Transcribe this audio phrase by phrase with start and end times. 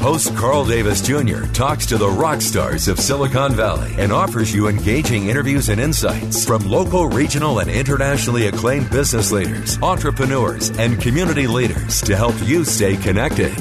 [0.00, 1.42] Host Carl Davis Jr.
[1.52, 6.44] talks to the rock stars of Silicon Valley and offers you engaging interviews and insights
[6.44, 12.64] from local, regional, and internationally acclaimed business leaders, entrepreneurs, and community leaders to help you
[12.64, 13.52] stay connected.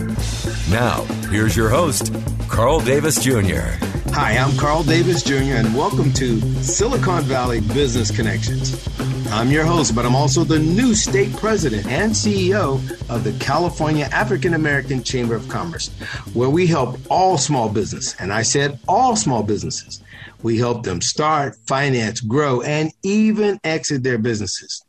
[0.69, 2.13] Now, here's your host,
[2.47, 3.73] Carl Davis Jr.
[4.13, 8.96] Hi, I'm Carl Davis Jr., and welcome to Silicon Valley Business Connections.
[9.29, 12.75] I'm your host, but I'm also the new state president and CEO
[13.09, 15.89] of the California African American Chamber of Commerce,
[16.33, 20.01] where we help all small business, and I said all small businesses.
[20.43, 24.83] We help them start, finance, grow, and even exit their businesses.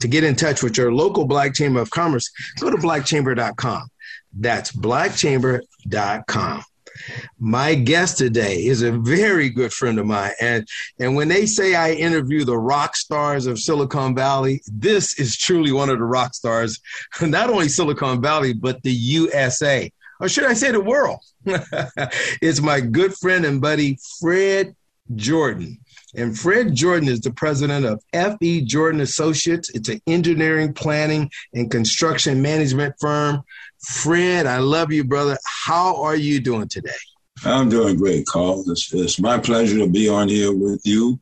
[0.00, 3.88] To get in touch with your local Black Chamber of Commerce, go to blackchamber.com.
[4.32, 6.62] That's blackchamber.com.
[7.38, 10.32] My guest today is a very good friend of mine.
[10.40, 10.66] And,
[10.98, 15.72] and when they say I interview the rock stars of Silicon Valley, this is truly
[15.72, 16.80] one of the rock stars,
[17.20, 19.90] not only Silicon Valley, but the USA,
[20.20, 21.20] or should I say the world.
[21.46, 24.74] it's my good friend and buddy, Fred
[25.14, 25.78] Jordan.
[26.14, 28.62] And Fred Jordan is the president of F.E.
[28.62, 29.68] Jordan Associates.
[29.70, 33.42] It's an engineering, planning, and construction management firm.
[33.80, 35.36] Fred, I love you, brother.
[35.44, 36.90] How are you doing today?
[37.44, 38.64] I'm doing great, Carl.
[38.68, 41.20] It's, it's my pleasure to be on here with you.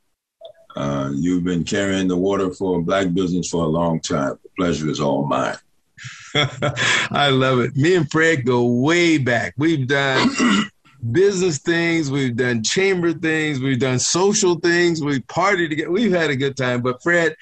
[0.75, 4.37] Uh, you've been carrying the water for black business for a long time.
[4.43, 5.57] The pleasure is all mine.
[6.35, 7.75] I love it.
[7.75, 9.53] Me and Fred go way back.
[9.57, 10.29] We've done
[11.11, 15.91] business things, we've done chamber things, we've done social things, we've partied together.
[15.91, 16.81] We've had a good time.
[16.81, 17.35] But Fred,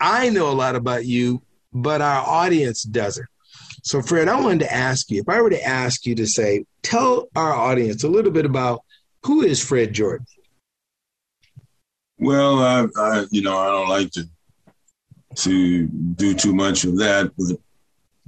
[0.00, 3.26] I know a lot about you, but our audience doesn't.
[3.82, 6.64] So, Fred, I wanted to ask you if I were to ask you to say,
[6.82, 8.82] tell our audience a little bit about
[9.24, 10.26] who is Fred Jordan?
[12.18, 14.24] Well, I, I you know, I don't like to
[15.36, 17.56] to do too much of that, but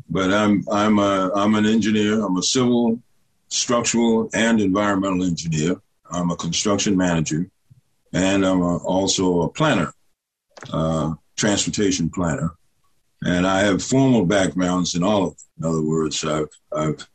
[0.08, 2.24] but I'm I'm a I'm an engineer.
[2.24, 3.00] I'm a civil,
[3.50, 5.76] structural, and environmental engineer.
[6.10, 7.50] I'm a construction manager,
[8.12, 9.92] and I'm a, also a planner,
[10.72, 12.54] uh, transportation planner,
[13.22, 15.36] and I have formal backgrounds in all of.
[15.36, 15.46] Them.
[15.58, 17.06] In other words, I've I've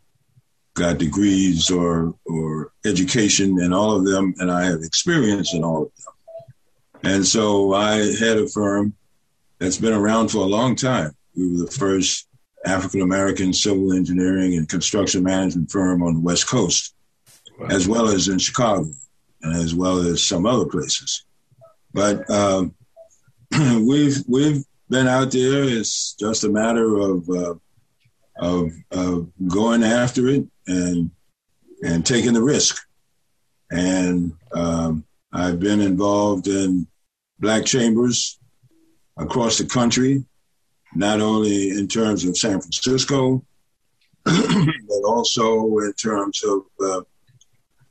[0.76, 5.84] got degrees or or education in all of them, and I have experience in all
[5.84, 7.14] of them.
[7.14, 8.94] And so I had a firm
[9.60, 11.12] that's been around for a long time.
[11.36, 12.28] We were the first
[12.66, 16.94] African American civil engineering and construction management firm on the West Coast,
[17.60, 17.68] wow.
[17.70, 18.90] as well as in Chicago,
[19.42, 21.26] and as well as some other places.
[21.94, 22.76] But um,
[23.86, 25.64] we've we've been out there.
[25.64, 27.56] It's just a matter of, uh,
[28.38, 31.12] of of going after it and
[31.84, 32.82] and taking the risk.
[33.72, 36.88] And um, I've been involved in
[37.40, 38.40] black chambers
[39.18, 40.24] across the country,
[40.96, 43.44] not only in terms of San Francisco,
[44.24, 47.02] but also in terms of uh,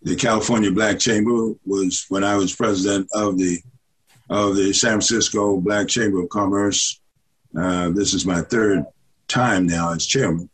[0.03, 3.59] the California Black Chamber was when I was president of the
[4.31, 7.01] of the San Francisco Black Chamber of Commerce.
[7.57, 8.85] Uh, this is my third
[9.29, 10.51] time now as chairman,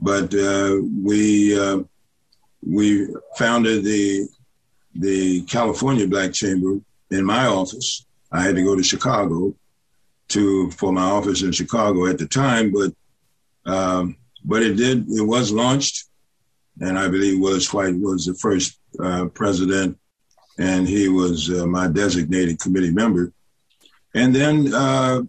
[0.00, 1.80] but uh, we uh,
[2.66, 4.26] we founded the
[4.94, 6.80] the California Black Chamber
[7.10, 9.54] in my office I had to go to Chicago
[10.30, 12.92] to for my office in Chicago at the time, but
[13.70, 16.04] um, but it did it was launched,
[16.80, 19.98] and I believe Willis White was the first uh, president,
[20.58, 23.32] and he was uh, my designated committee member,
[24.14, 25.22] and then uh,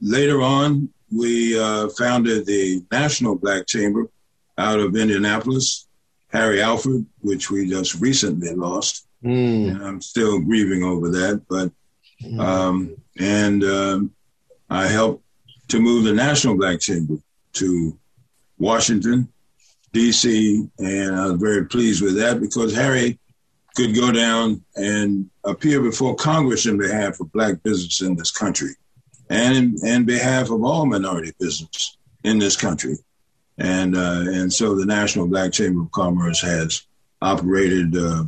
[0.00, 4.08] later on we uh, founded the National Black Chamber
[4.56, 5.86] out of Indianapolis,
[6.28, 9.06] Harry Alford, which we just recently lost.
[9.22, 9.70] Mm.
[9.70, 11.70] And I'm still grieving over that, but
[12.22, 12.40] Mm-hmm.
[12.40, 14.10] Um, and um,
[14.72, 15.22] I helped
[15.68, 17.16] to move the National Black Chamber
[17.54, 17.98] to
[18.56, 19.28] Washington,
[19.92, 23.18] D.C., and I was very pleased with that because Harry
[23.76, 28.70] could go down and appear before Congress in behalf of black business in this country
[29.28, 32.96] and in, in behalf of all minority business in this country.
[33.58, 36.82] And, uh, and so the National Black Chamber of Commerce has
[37.20, 38.24] operated uh,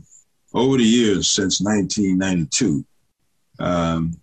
[0.52, 2.84] over the years since 1992,
[3.60, 4.20] um,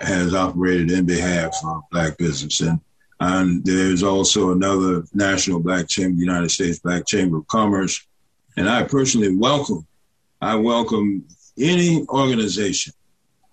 [0.00, 2.60] has operated in behalf of black business.
[2.60, 2.80] And,
[3.20, 8.06] and there's also another National Black Chamber, United States Black Chamber of Commerce.
[8.56, 9.86] And I personally welcome
[10.44, 11.24] I welcome
[11.58, 12.92] any organization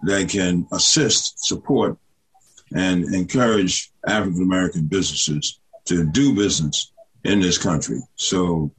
[0.04, 1.98] that can assist, support,
[2.76, 6.92] and encourage African American businesses to do business
[7.24, 8.02] in this country.
[8.16, 8.72] So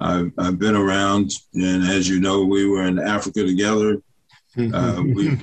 [0.00, 4.02] I've, I've, been around, and as you know, we were in Africa together.
[4.56, 5.36] Uh, we,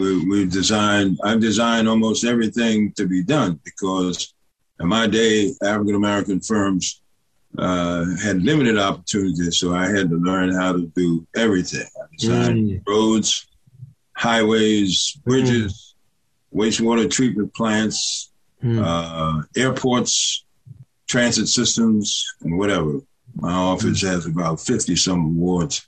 [0.00, 4.34] we, we designed, I've designed almost everything to be done because
[4.80, 7.02] in my day, African American firms
[7.58, 11.86] uh, had limited opportunities, so I had to learn how to do everything.
[11.96, 12.82] I designed mm.
[12.88, 13.46] roads,
[14.16, 15.94] highways, bridges,
[16.54, 16.60] mm.
[16.60, 18.32] wastewater treatment plants,
[18.64, 18.82] mm.
[18.82, 20.44] uh, airports,
[21.06, 23.00] transit systems, and whatever.
[23.34, 25.86] My office has about 50 some awards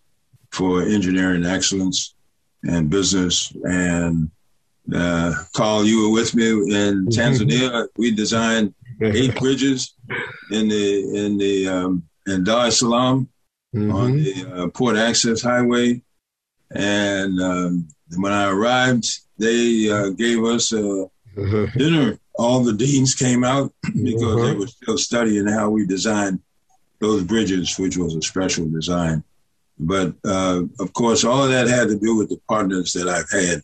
[0.50, 2.15] for engineering excellence
[2.64, 3.53] and business.
[3.64, 4.31] And
[4.94, 7.88] uh, Carl, you were with me in Tanzania.
[7.97, 9.94] We designed eight bridges
[10.50, 13.29] in the in the um, in Dar es Salaam
[13.75, 13.93] mm-hmm.
[13.93, 16.03] on the uh, Port Access Highway,
[16.70, 19.08] and um, when I arrived,
[19.38, 21.08] they uh, gave us a
[21.76, 22.19] dinner.
[22.35, 24.47] All the deans came out because uh-huh.
[24.47, 26.41] they were still studying how we designed
[26.99, 29.23] those bridges, which was a special design.
[29.82, 33.31] But uh, of course, all of that had to do with the partners that I've
[33.31, 33.62] had.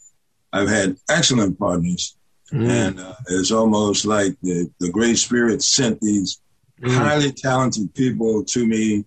[0.52, 2.18] I've had excellent partners
[2.52, 2.68] Mm.
[2.68, 6.40] And uh, it's almost like the, the Great Spirit sent these
[6.80, 6.94] mm.
[6.94, 9.04] highly talented people to me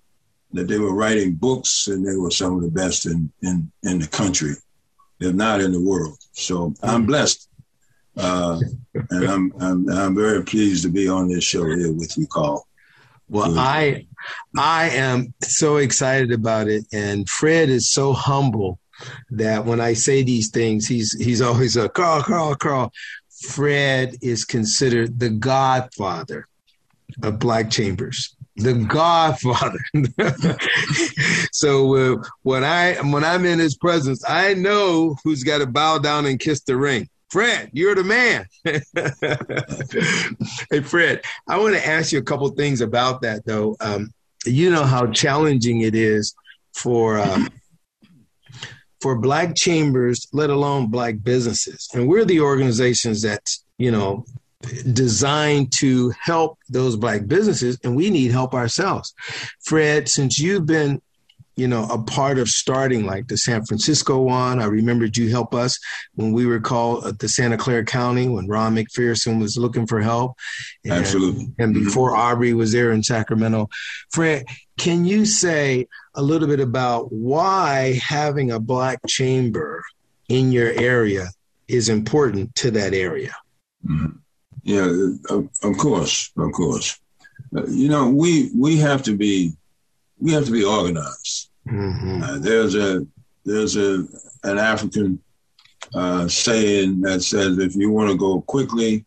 [0.53, 3.99] that they were writing books and they were some of the best in, in, in
[3.99, 4.53] the country,
[5.19, 6.17] if not in the world.
[6.33, 7.47] So I'm blessed.
[8.17, 8.59] Uh,
[9.09, 12.67] and I'm, I'm, I'm very pleased to be on this show here with you, Carl.
[13.31, 14.07] Well, I
[14.57, 18.77] I am so excited about it, and Fred is so humble
[19.29, 22.91] that when I say these things, he's he's always a Carl, Carl, Carl.
[23.47, 26.45] Fred is considered the godfather
[27.23, 28.35] of Black Chambers.
[28.57, 29.79] The Godfather.
[31.53, 35.99] so uh, when I when I'm in his presence, I know who's got to bow
[35.99, 37.07] down and kiss the ring.
[37.31, 38.45] Fred, you're the man.
[40.69, 43.77] hey, Fred, I want to ask you a couple things about that, though.
[43.79, 44.11] Um,
[44.45, 46.35] you know how challenging it is
[46.73, 47.49] for um,
[48.99, 51.87] for black chambers, let alone black businesses.
[51.93, 54.25] And we're the organizations that, you know,
[54.93, 59.13] designed to help those black businesses and we need help ourselves.
[59.61, 61.01] Fred, since you've been
[61.61, 64.59] you know, a part of starting like the San Francisco one.
[64.59, 65.77] I remembered you help us
[66.15, 70.01] when we were called uh, the Santa Clara County when Ron McPherson was looking for
[70.01, 70.39] help.
[70.83, 71.53] And, Absolutely.
[71.59, 73.69] And before Aubrey was there in Sacramento.
[74.09, 74.45] Fred,
[74.79, 75.85] can you say
[76.15, 79.83] a little bit about why having a black chamber
[80.29, 81.27] in your area
[81.67, 83.35] is important to that area?
[83.85, 84.17] Mm-hmm.
[84.63, 84.85] Yeah,
[85.29, 86.99] of, of, course, of course.
[87.55, 89.53] Uh, you know, we we have to be
[90.19, 91.50] we have to be organized.
[91.67, 92.23] Mm-hmm.
[92.23, 93.05] Uh, there's a
[93.45, 94.05] there's a
[94.43, 95.19] an African
[95.93, 99.05] uh, saying that says if you want to go quickly,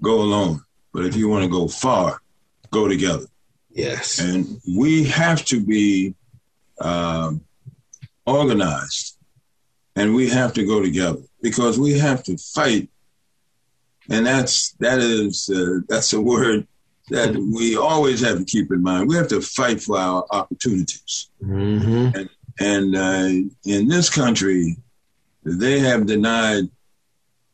[0.00, 0.60] go alone,
[0.92, 2.20] but if you want to go far,
[2.70, 3.26] go together.
[3.70, 6.14] Yes, and we have to be
[6.80, 7.40] um,
[8.26, 9.18] organized,
[9.96, 12.88] and we have to go together because we have to fight,
[14.08, 16.66] and that's that is uh, that's a word
[17.10, 19.08] that we always have to keep in mind.
[19.08, 21.30] We have to fight for our opportunities.
[21.42, 22.16] Mm-hmm.
[22.18, 22.30] And,
[22.60, 24.76] and uh, in this country,
[25.44, 26.64] they have denied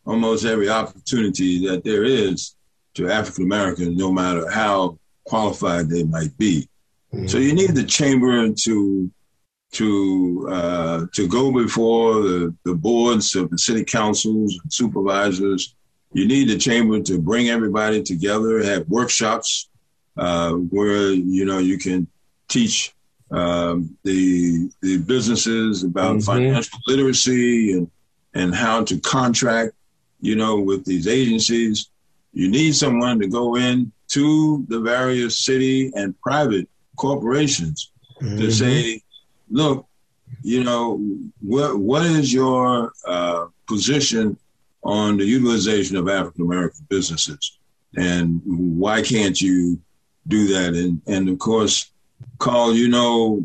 [0.06, 2.54] almost every opportunity that there is
[2.94, 6.68] to African Americans, no matter how qualified they might be.
[7.12, 7.26] Mm-hmm.
[7.26, 9.10] So you need the chamber to
[9.72, 15.76] to uh, to go before the, the boards of the city councils and supervisors
[16.12, 19.68] you need the chamber to bring everybody together, have workshops
[20.16, 22.06] uh, where you know you can
[22.48, 22.94] teach
[23.30, 26.32] um, the the businesses about mm-hmm.
[26.32, 27.90] financial literacy and
[28.34, 29.72] and how to contract,
[30.20, 31.90] you know, with these agencies.
[32.32, 37.90] You need someone to go in to the various city and private corporations
[38.20, 38.38] mm-hmm.
[38.38, 39.02] to say,
[39.48, 39.86] look,
[40.42, 41.00] you know,
[41.40, 44.36] what what is your uh, position
[44.82, 47.58] on the utilization of African American businesses.
[47.96, 49.80] And why can't you
[50.26, 50.74] do that?
[50.74, 51.90] And, and of course,
[52.38, 53.44] Carl, you know,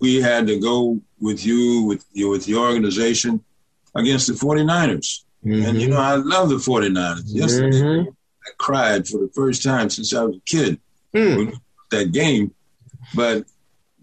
[0.00, 3.44] we had to go with you, with you, with your organization
[3.94, 5.24] against the 49ers.
[5.44, 5.66] Mm-hmm.
[5.66, 7.22] And, you know, I love the 49ers.
[7.26, 8.08] Yesterday, mm-hmm.
[8.10, 10.80] I cried for the first time since I was a kid.
[11.14, 11.54] Mm.
[11.90, 12.54] That game.
[13.14, 13.44] But,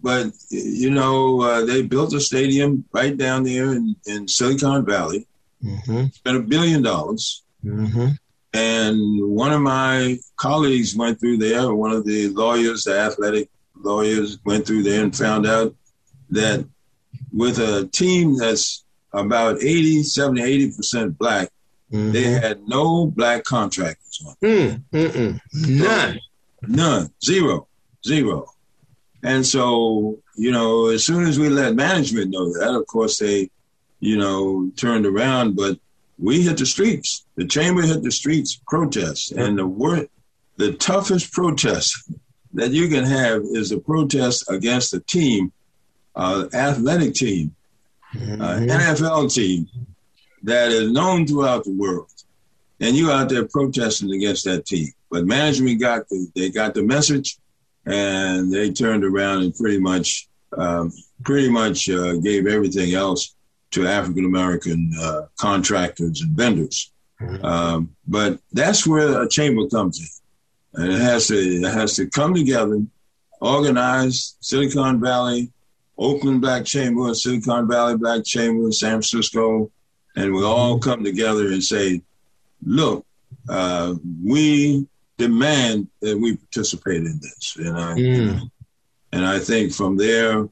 [0.01, 5.27] but you know, uh, they built a stadium right down there in, in Silicon Valley.
[5.63, 6.07] Mm-hmm.
[6.07, 7.43] Spent a billion dollars.
[7.63, 8.07] Mm-hmm.
[8.53, 14.39] And one of my colleagues went through there, one of the lawyers, the athletic lawyers,
[14.45, 15.75] went through there and found out
[16.29, 16.67] that
[17.31, 18.83] with a team that's
[19.13, 21.49] about 80, 70, 80% black,
[21.91, 22.11] mm-hmm.
[22.11, 24.35] they had no black contractors on.
[24.91, 26.19] Mm, none.
[26.63, 27.09] None.
[27.23, 27.67] Zero.
[28.05, 28.47] Zero.
[29.23, 33.49] And so, you know, as soon as we let management know that, of course, they,
[33.99, 35.79] you know, turned around, but
[36.17, 37.25] we hit the streets.
[37.35, 39.31] The chamber hit the streets, protests.
[39.31, 40.09] And the word,
[40.57, 42.11] the toughest protest
[42.53, 45.51] that you can have is a protest against a team,
[46.15, 47.55] uh, athletic team,
[48.13, 48.41] mm-hmm.
[48.41, 49.67] uh, NFL team
[50.43, 52.09] that is known throughout the world.
[52.79, 54.87] And you out there protesting against that team.
[55.09, 57.37] But management got the, they got the message
[57.85, 60.27] and they turned around and pretty much,
[60.57, 60.91] um,
[61.23, 63.35] pretty much uh, gave everything else
[63.71, 66.91] to African American uh, contractors and vendors.
[67.21, 67.45] Mm-hmm.
[67.45, 72.07] Um, but that's where a chamber comes in, and it has to it has to
[72.09, 72.81] come together,
[73.41, 75.51] organize Silicon Valley,
[75.97, 79.71] Oakland Black Chamber, Silicon Valley Black Chamber, San Francisco,
[80.15, 80.89] and we all mm-hmm.
[80.89, 82.01] come together and say,
[82.63, 83.05] look,
[83.50, 88.51] uh, we demand that we participate in this, and I, mm.
[89.12, 90.47] and I think from there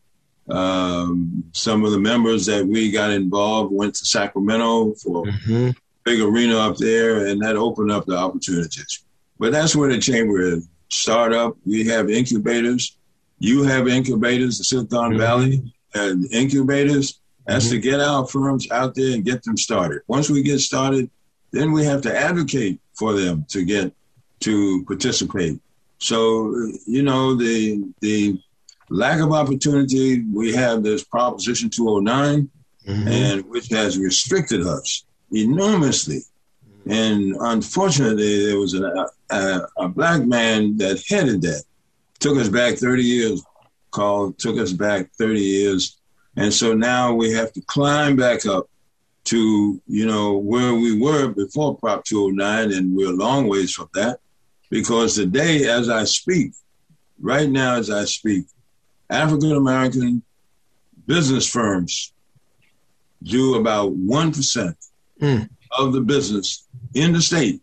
[0.50, 5.72] um, some of the members that we got involved went to Sacramento for mm-hmm.
[6.04, 9.04] big arena up there, and that opened up the opportunities.
[9.40, 10.68] But that's where the chamber is.
[10.90, 12.98] Startup, we have incubators.
[13.40, 15.20] You have incubators, the Silicon mm-hmm.
[15.20, 17.20] Valley and incubators.
[17.48, 17.76] That's mm-hmm.
[17.76, 20.02] to get our firms out there and get them started.
[20.08, 21.10] Once we get started,
[21.52, 23.94] then we have to advocate for them to get
[24.42, 25.60] to participate.
[25.98, 26.54] So,
[26.86, 28.40] you know, the the
[28.90, 32.50] lack of opportunity, we have this Proposition 209,
[32.88, 33.08] mm-hmm.
[33.08, 36.22] and which has restricted us enormously.
[36.88, 41.64] And unfortunately, there was a, a, a, black man that headed that.
[42.20, 43.44] Took us back 30 years,
[43.90, 45.98] called, took us back 30 years.
[46.38, 48.70] And so now we have to climb back up
[49.26, 53.90] to, you know, where we were before Prop 209, and we're a long ways from
[53.96, 54.20] that.
[54.70, 56.52] Because today, as I speak,
[57.20, 58.46] right now as I speak,
[59.10, 60.24] African American
[61.06, 62.14] business firms
[63.24, 64.76] do about 1%
[65.22, 65.50] mm.
[65.78, 67.62] of the business in the state,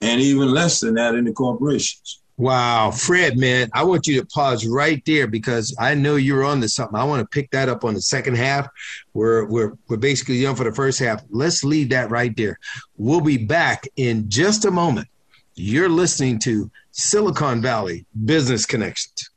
[0.00, 2.20] and even less than that in the corporations.
[2.36, 6.60] Wow, Fred, man, I want you to pause right there because I know you're on
[6.60, 6.96] to something.
[6.96, 8.68] I want to pick that up on the second half.
[9.12, 11.24] We're we're we're basically done for the first half.
[11.30, 12.60] Let's leave that right there.
[12.96, 15.08] We'll be back in just a moment.
[15.56, 19.30] You're listening to Silicon Valley Business Connections.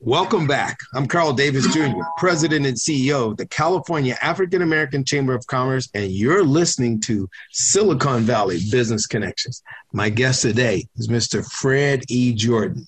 [0.00, 0.78] Welcome back.
[0.94, 5.88] I'm Carl Davis Jr., President and CEO of the California African American Chamber of Commerce,
[5.92, 9.60] and you're listening to Silicon Valley Business Connections.
[9.92, 11.44] My guest today is Mr.
[11.44, 12.32] Fred E.
[12.32, 12.86] Jordan.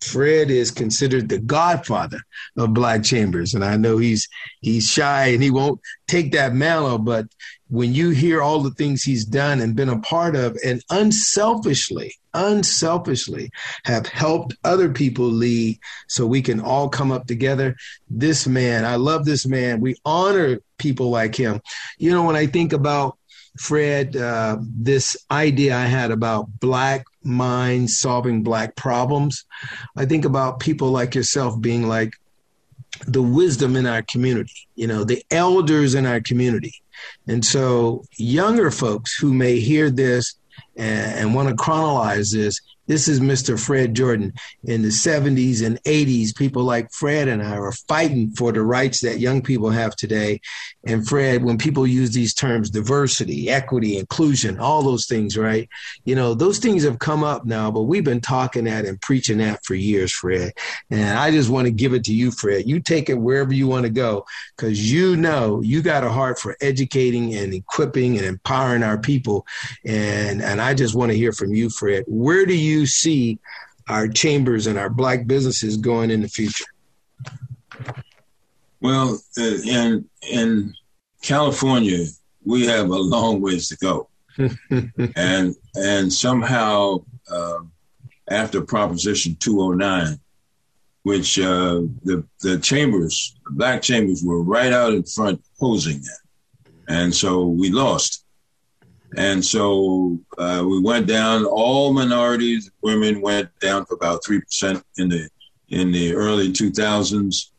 [0.00, 2.20] Fred is considered the godfather
[2.56, 4.28] of black chambers, and I know he's
[4.60, 6.98] he's shy and he won't take that mantle.
[6.98, 7.26] But
[7.68, 12.16] when you hear all the things he's done and been a part of, and unselfishly,
[12.38, 13.50] unselfishly
[13.84, 17.76] have helped other people lead, so we can all come up together.
[18.08, 19.80] This man, I love this man.
[19.80, 21.60] We honor people like him.
[21.98, 23.18] You know, when I think about
[23.58, 29.44] Fred, uh, this idea I had about black minds solving black problems.
[29.96, 32.12] I think about people like yourself being like
[33.06, 36.74] the wisdom in our community, you know, the elders in our community.
[37.26, 40.34] And so, younger folks who may hear this
[40.78, 43.62] and, and want to chronologize this this is Mr.
[43.62, 44.32] Fred Jordan.
[44.64, 49.02] In the 70s and 80s, people like Fred and I were fighting for the rights
[49.02, 50.40] that young people have today.
[50.86, 55.68] And Fred, when people use these terms, diversity, equity, inclusion, all those things, right?
[56.06, 59.38] You know, those things have come up now, but we've been talking that and preaching
[59.38, 60.52] that for years, Fred.
[60.90, 62.66] And I just want to give it to you, Fred.
[62.66, 64.24] You take it wherever you want to go
[64.56, 69.46] because you know you got a heart for educating and equipping and empowering our people.
[69.84, 72.04] And, and I just want to hear from you, Fred.
[72.06, 73.38] Where do you you see
[73.88, 76.64] our chambers and our black businesses going in the future?
[78.80, 80.74] Well, uh, in in
[81.22, 82.06] California,
[82.44, 84.08] we have a long ways to go,
[85.16, 87.58] and and somehow uh,
[88.30, 90.20] after Proposition 209,
[91.02, 96.72] which uh, the the chambers, the black chambers, were right out in front opposing that,
[96.88, 98.24] and so we lost.
[99.16, 101.44] And so uh, we went down.
[101.46, 105.28] All minorities, women went down to about three percent in the
[105.68, 107.50] in the early 2000s,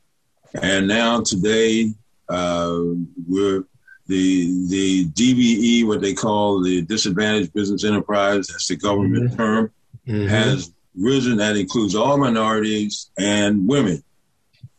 [0.61, 1.93] and now today
[2.27, 2.79] uh,
[3.27, 3.63] we're
[4.09, 9.37] the the DBE, what they call the disadvantaged business enterprise, that's the government mm-hmm.
[9.37, 9.71] term,
[10.07, 10.27] mm-hmm.
[10.27, 11.37] has risen.
[11.37, 14.03] That includes all minorities and women,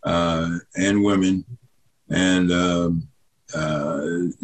[0.02, 1.44] uh, and women,
[2.10, 3.08] and um,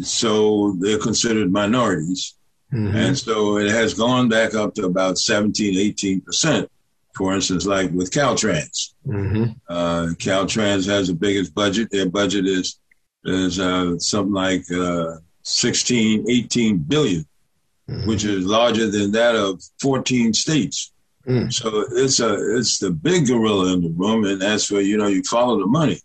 [0.03, 2.35] so they're considered minorities.
[2.73, 2.97] Mm-hmm.
[2.97, 6.69] And so it has gone back up to about 17, 18 percent.
[7.15, 9.45] For instance, like with Caltrans, mm-hmm.
[9.67, 11.89] uh, Caltrans has the biggest budget.
[11.89, 12.79] Their budget is
[13.23, 17.25] is uh, something like uh, 16, 18 billion,
[17.89, 18.07] mm-hmm.
[18.07, 20.91] which is larger than that of 14 states.
[21.27, 21.51] Mm.
[21.51, 25.07] So it's a it's the big gorilla in the room, and that's where you know
[25.07, 25.99] you follow the money,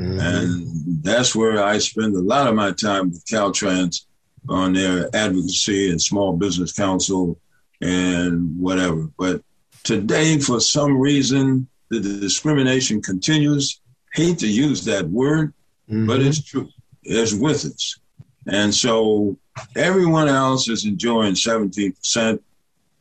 [0.00, 0.20] mm-hmm.
[0.20, 4.04] and that's where I spend a lot of my time with Caltrans
[4.48, 7.38] on their advocacy and small business council
[7.80, 9.08] and whatever.
[9.18, 9.42] But
[9.84, 13.80] today, for some reason, the, discrimination continues.
[14.14, 15.52] Hate to use that word,
[15.88, 16.06] mm-hmm.
[16.06, 16.68] but it's true.
[17.02, 17.98] It's with us.
[18.46, 19.36] And so
[19.76, 22.40] everyone else is enjoying 17%.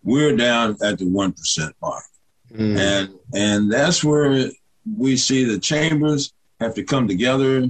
[0.04, 2.04] We're down at the 1% mark.
[2.52, 2.78] Mm.
[2.78, 4.50] And, and that's where
[4.98, 7.70] we see the chambers have to come together.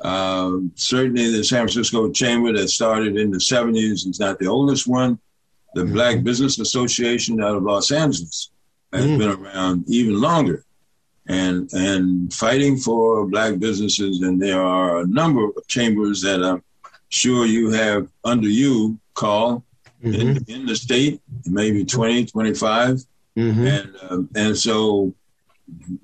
[0.00, 4.86] Uh, certainly, the San Francisco Chamber that started in the 70s is not the oldest
[4.86, 5.18] one.
[5.74, 5.92] The mm.
[5.92, 8.50] Black Business Association out of Los Angeles
[8.92, 9.18] has mm.
[9.18, 10.64] been around even longer
[11.28, 14.22] and and fighting for black businesses.
[14.22, 16.62] And there are a number of chambers that I'm
[17.08, 19.64] sure you have under you, Carl,
[20.02, 20.14] mm-hmm.
[20.14, 23.04] in, in, the state, maybe 20, 25.
[23.36, 23.66] Mm-hmm.
[23.66, 25.14] And um, and so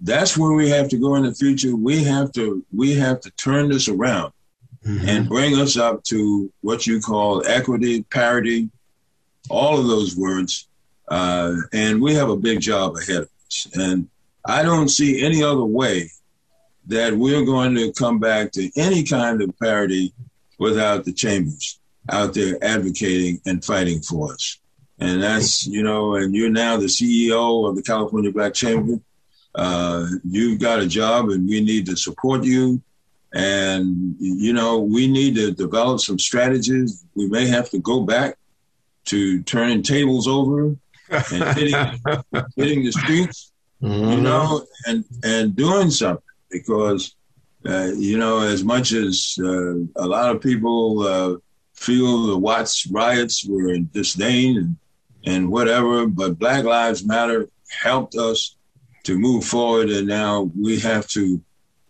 [0.02, 1.74] that's where we have to go in the future.
[1.74, 4.32] We have to we have to turn this around
[4.84, 5.08] mm-hmm.
[5.08, 8.70] and bring us up to what you call equity, parity,
[9.48, 10.68] all of those words.
[11.08, 13.68] Uh, and we have a big job ahead of us.
[13.74, 14.08] And
[14.44, 16.10] I don't see any other way
[16.86, 20.12] that we're going to come back to any kind of parity
[20.58, 24.58] without the chambers out there advocating and fighting for us.
[24.98, 29.00] And that's, you know, and you're now the CEO of the California Black Chamber.
[29.56, 32.80] Uh, you've got a job and we need to support you.
[33.34, 37.04] And, you know, we need to develop some strategies.
[37.14, 38.36] We may have to go back
[39.06, 40.76] to turning tables over
[41.10, 42.00] and hitting,
[42.56, 44.12] hitting the streets mm-hmm.
[44.12, 47.14] you know, and and doing something because
[47.66, 51.36] uh, you know as much as uh, a lot of people uh,
[51.74, 54.76] feel the Watts riots were in disdain and
[55.24, 58.55] and whatever, but Black Lives Matter helped us
[59.06, 61.40] to move forward, and now we have to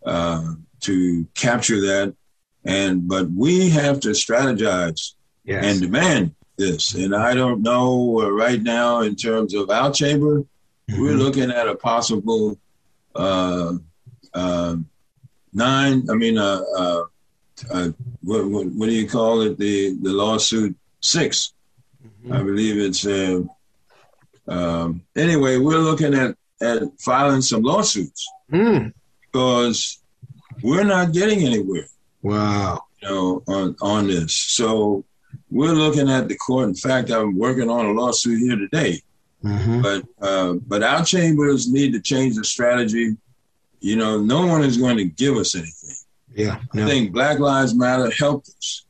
[0.05, 2.15] uh, to capture that.
[2.65, 5.13] And but we have to strategize
[5.45, 5.65] yes.
[5.65, 6.95] and demand this.
[6.95, 10.45] And I don't know uh, right now in terms of our chamber
[10.91, 11.03] Mm-hmm.
[11.03, 12.59] We're looking at a possible
[13.15, 13.75] uh,
[14.33, 14.77] uh,
[15.53, 16.09] nine.
[16.09, 17.05] I mean, uh, uh,
[17.71, 17.89] uh,
[18.23, 19.59] what, what, what, do you call it?
[19.59, 21.53] The the lawsuit 6
[22.05, 22.33] mm-hmm.
[22.33, 23.05] I believe it's.
[23.05, 23.43] Uh,
[24.49, 28.93] um, anyway, we're looking at at filing some lawsuits mm.
[29.21, 30.01] because
[30.63, 31.87] we're not getting anywhere.
[32.23, 32.83] Wow.
[33.03, 35.05] You know, on on this, so
[35.51, 36.69] we're looking at the court.
[36.69, 39.01] In fact, I'm working on a lawsuit here today
[39.47, 39.83] Mm-hmm.
[39.83, 43.17] But uh, but our chambers need to change the strategy.
[43.81, 45.95] You know, no one is going to give us anything.
[46.35, 46.85] Yeah, no.
[46.85, 48.85] I think Black Lives Matter helped us.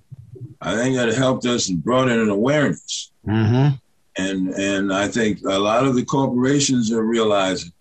[0.61, 3.13] I think that helped us and brought in an awareness.
[3.27, 3.77] Mm-hmm.
[4.19, 7.73] And and I think a lot of the corporations are realizing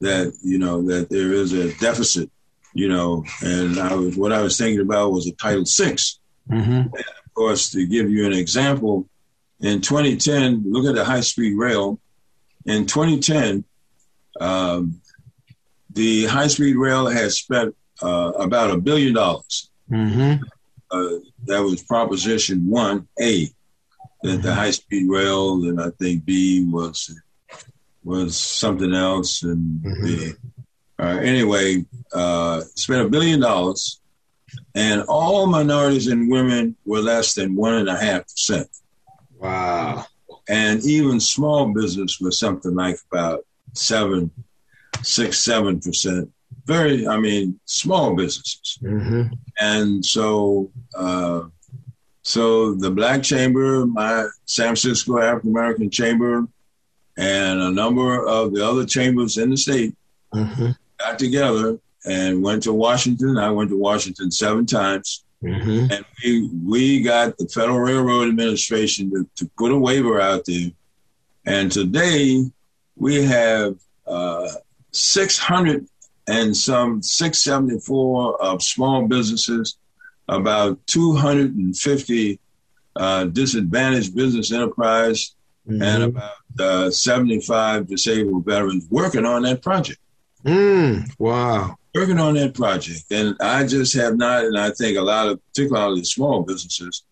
[0.00, 2.30] that you know that there is a deficit.
[2.74, 6.18] You know, and I was what I was thinking about was a Title 6
[6.50, 6.70] mm-hmm.
[6.70, 9.06] And of course, to give you an example,
[9.60, 12.00] in 2010, look at the high speed rail
[12.64, 13.64] in 2010,
[14.40, 15.00] um,
[15.90, 19.70] the high speed rail has spent uh, about a billion dollars.
[19.90, 20.42] Mm-hmm.
[20.90, 23.52] Uh, that was Proposition 1A, that
[24.24, 24.42] mm-hmm.
[24.42, 27.18] the high speed rail, and I think B was
[28.04, 29.42] was something else.
[29.42, 30.04] And mm-hmm.
[30.04, 30.36] the,
[30.98, 34.00] uh, anyway, uh, spent a billion dollars,
[34.74, 38.68] and all minorities and women were less than one and a half percent.
[39.38, 40.06] Wow
[40.48, 44.30] and even small business was something like about seven,
[45.02, 46.30] six, seven percent.
[46.64, 49.34] Very, I mean, small businesses, mm-hmm.
[49.58, 50.70] and so.
[50.94, 51.44] Uh,
[52.22, 56.46] so the Black Chamber, my San Francisco African American Chamber,
[57.16, 59.94] and a number of the other chambers in the state
[60.32, 60.70] mm-hmm.
[60.98, 63.38] got together and went to Washington.
[63.38, 65.24] I went to Washington seven times.
[65.42, 65.92] Mm-hmm.
[65.92, 70.70] And we, we got the Federal Railroad Administration to, to put a waiver out there.
[71.44, 72.44] And today
[72.96, 74.48] we have uh,
[74.92, 75.86] 600
[76.28, 79.76] and some 674 of small businesses,
[80.36, 82.40] about 250
[82.96, 85.34] uh, disadvantaged business enterprise,
[85.68, 85.82] mm-hmm.
[85.82, 89.98] and about uh, 75 disabled veterans working on that project.
[90.44, 91.76] Mm, wow.
[91.94, 93.04] Working on that project.
[93.10, 97.04] And I just have not, and I think a lot of, particularly small businesses,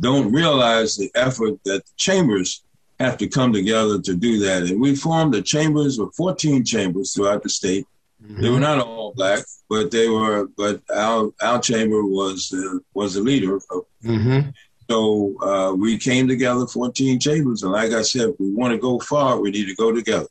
[0.00, 2.62] don't realize the effort that the chambers
[3.00, 4.64] have to come together to do that.
[4.64, 7.86] And we formed the chambers of 14 chambers throughout the state.
[8.28, 8.42] Mm-hmm.
[8.42, 10.48] They were not all black, but they were.
[10.56, 13.56] But our our chamber was the was the leader.
[13.56, 14.50] Of, mm-hmm.
[14.90, 18.98] So uh, we came together, 14 chambers, and like I said, we want to go
[18.98, 20.28] far, we need to go together.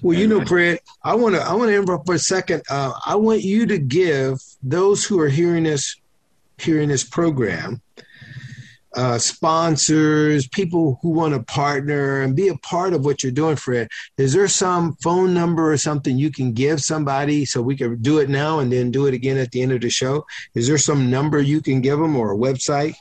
[0.00, 2.62] Well, you know, Fred, I want to I want to interrupt for a second.
[2.70, 5.96] Uh, I want you to give those who are hearing this
[6.58, 7.80] hearing this program
[8.94, 13.56] uh, sponsors, people who want to partner and be a part of what you're doing,
[13.56, 13.88] Fred.
[14.18, 18.18] Is there some phone number or something you can give somebody so we can do
[18.18, 20.26] it now and then do it again at the end of the show?
[20.54, 22.94] Is there some number you can give them or a website?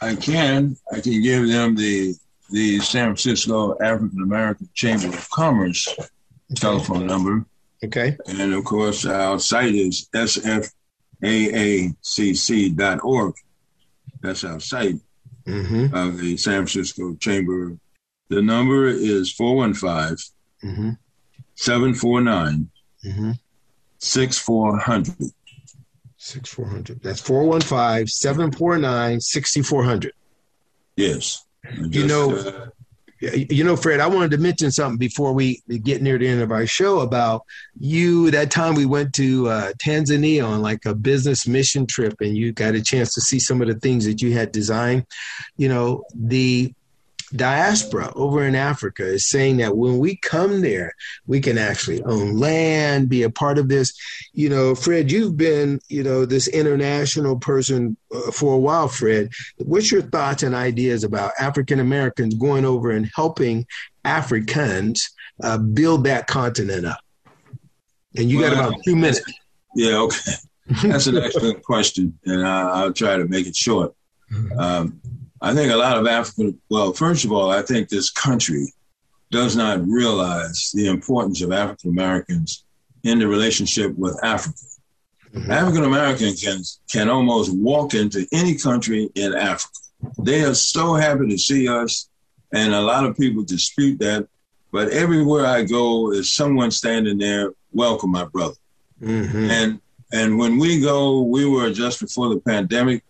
[0.00, 0.76] I can.
[0.92, 2.14] I can give them the
[2.50, 5.86] the San Francisco African American Chamber of Commerce
[6.56, 7.44] telephone number.
[7.84, 8.16] Okay.
[8.26, 10.72] And of course, our site is sfaacc.org.
[14.20, 14.96] That's our site
[15.46, 15.94] mm-hmm.
[15.94, 17.76] of the San Francisco Chamber.
[18.28, 20.16] The number is 415
[20.64, 20.90] mm-hmm.
[21.56, 22.70] 749
[23.04, 23.30] mm-hmm.
[23.98, 25.32] 6400.
[26.16, 27.02] 6400.
[27.02, 30.12] That's 415 749 6400.
[30.96, 31.44] Yes.
[31.64, 32.66] Just, you know, uh,
[33.20, 36.50] you know, Fred, I wanted to mention something before we get near the end of
[36.50, 37.44] our show about
[37.78, 38.30] you.
[38.30, 42.52] That time we went to uh, Tanzania on like a business mission trip, and you
[42.52, 45.06] got a chance to see some of the things that you had designed.
[45.56, 46.72] You know, the
[47.34, 50.94] diaspora over in Africa is saying that when we come there,
[51.26, 53.92] we can actually own land, be a part of this.
[54.32, 59.30] You know, Fred, you've been, you know, this international person uh, for a while, Fred.
[59.58, 63.66] What's your thoughts and ideas about African Americans going over and helping
[64.04, 65.10] Africans
[65.42, 67.00] uh, build that continent up?
[68.16, 69.20] And you well, got about two minutes.
[69.76, 70.32] Yeah, okay.
[70.82, 73.94] That's an excellent question, and I, will try to make it short.
[74.32, 74.58] Mm-hmm.
[74.58, 75.00] Um,
[75.42, 78.72] I think a lot of African, well, first of all, I think this country
[79.30, 82.64] does not realize the importance of African Americans
[83.04, 84.58] in the relationship with Africa.
[85.34, 85.50] Mm-hmm.
[85.50, 89.72] African Americans can, can almost walk into any country in Africa.
[90.18, 92.08] They are so happy to see us,
[92.52, 94.26] and a lot of people dispute that.
[94.72, 98.54] But everywhere I go is someone standing there, welcome my brother.
[99.00, 99.50] Mm-hmm.
[99.50, 99.80] And
[100.12, 103.04] and when we go, we were just before the pandemic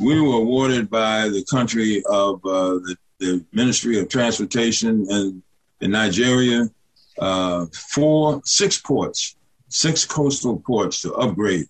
[0.00, 5.42] we were awarded by the country of uh, the, the, Ministry of Transportation in,
[5.80, 6.68] in Nigeria
[7.18, 9.36] uh, four, six ports,
[9.68, 11.66] six coastal ports to upgrade.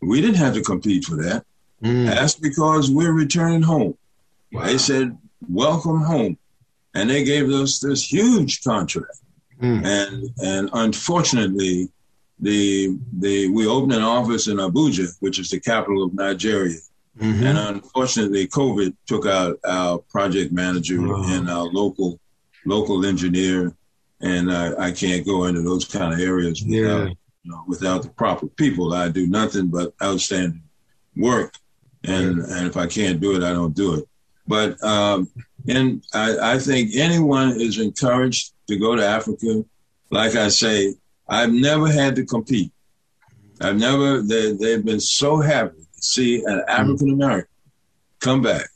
[0.00, 1.44] We didn't have to compete for that.
[1.82, 2.06] Mm.
[2.06, 3.96] That's because we're returning home.
[4.52, 4.64] Wow.
[4.64, 5.16] They said,
[5.48, 6.38] welcome home.
[6.94, 9.18] And they gave us this huge contract.
[9.60, 9.84] Mm.
[9.84, 11.88] And and unfortunately,
[12.40, 16.78] the the we opened an office in Abuja, which is the capital of Nigeria.
[17.18, 17.44] Mm-hmm.
[17.44, 22.20] And unfortunately, COVID took out our project manager and our local
[22.64, 23.74] local engineer,
[24.20, 27.14] and I, I, can't go into those kind of areas without, yeah.
[27.42, 28.92] you know, without the proper people.
[28.92, 30.62] I do nothing but outstanding
[31.16, 31.54] work,
[32.04, 34.04] and and if I can't do it, I don't do it.
[34.46, 35.28] But um,
[35.66, 39.64] and I, I think anyone is encouraged to go to Africa.
[40.10, 40.94] Like I say,
[41.28, 42.72] I've never had to compete.
[43.60, 44.22] I've never.
[44.22, 47.50] They, they've been so happy see an African American
[48.20, 48.68] come back,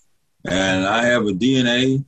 [0.44, 2.04] and I have a DNA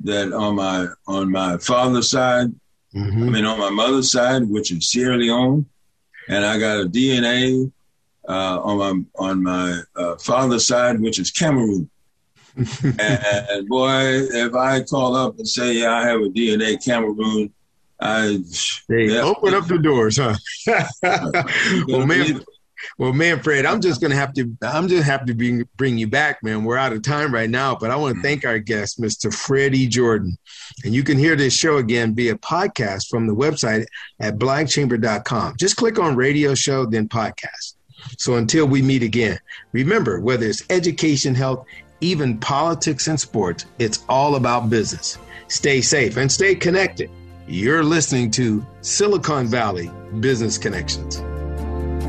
[0.00, 2.48] that on my on my father's side,
[2.94, 3.22] mm-hmm.
[3.22, 5.66] I mean on my mother's side, which is Sierra Leone,
[6.28, 7.70] and I got a DNA
[8.28, 11.88] uh, on my on my uh, father's side, which is Cameroon.
[12.98, 17.52] and boy, if I call up and say, "Yeah, I have a DNA Cameroon,"
[18.00, 18.42] I
[18.88, 20.36] they yeah, open up the doors, huh?
[21.88, 22.42] well, man,
[22.98, 24.56] well, man, Fred, I'm just gonna have to.
[24.62, 26.64] I'm just happy to bring bring you back, man.
[26.64, 28.22] We're out of time right now, but I want to mm-hmm.
[28.22, 29.32] thank our guest, Mr.
[29.32, 30.36] Freddie Jordan,
[30.84, 33.86] and you can hear this show again via podcast from the website
[34.20, 35.56] at blackchamber.com.
[35.58, 37.74] Just click on radio show, then podcast.
[38.18, 39.38] So until we meet again,
[39.72, 41.66] remember whether it's education, health,
[42.00, 45.18] even politics and sports, it's all about business.
[45.48, 47.10] Stay safe and stay connected.
[47.48, 51.22] You're listening to Silicon Valley Business Connections.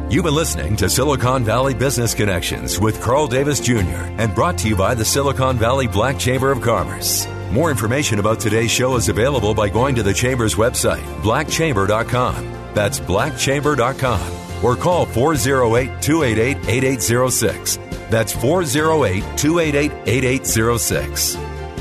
[0.09, 4.07] You've been listening to Silicon Valley Business Connections with Carl Davis Jr.
[4.17, 7.27] and brought to you by the Silicon Valley Black Chamber of Commerce.
[7.51, 12.73] More information about today's show is available by going to the Chamber's website, blackchamber.com.
[12.73, 14.63] That's blackchamber.com.
[14.63, 17.77] Or call 408 288 8806.
[18.09, 21.35] That's 408 288 8806.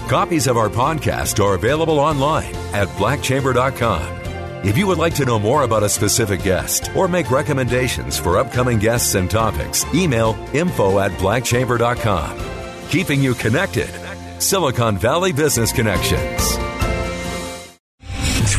[0.09, 4.16] Copies of our podcast are available online at blackchamber.com.
[4.67, 8.37] If you would like to know more about a specific guest or make recommendations for
[8.37, 12.37] upcoming guests and topics, email info at blackchamber.com.
[12.89, 13.89] Keeping you connected.
[14.43, 16.66] Silicon Valley Business Connections.